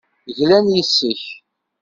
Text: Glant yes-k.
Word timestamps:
Glant 0.37 0.73
yes-k. 0.75 1.21